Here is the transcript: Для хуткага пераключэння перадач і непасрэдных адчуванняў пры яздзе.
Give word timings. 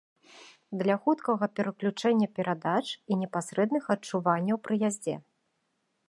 Для 0.79 0.93
хуткага 1.01 1.47
пераключэння 1.57 2.27
перадач 2.39 2.83
і 2.91 3.13
непасрэдных 3.21 3.83
адчуванняў 3.97 4.57
пры 4.69 4.75
яздзе. 4.89 5.15